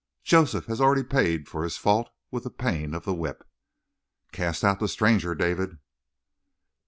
Joseph 0.23 0.65
has 0.65 0.81
already 0.81 1.03
paid 1.03 1.47
for 1.47 1.63
his 1.63 1.77
fault 1.77 2.09
with 2.31 2.43
the 2.43 2.49
pain 2.49 2.95
of 2.95 3.05
the 3.05 3.13
whip." 3.13 3.47
"Cast 4.31 4.63
out 4.63 4.79
the 4.79 4.87
stranger, 4.87 5.35
David." 5.35 5.77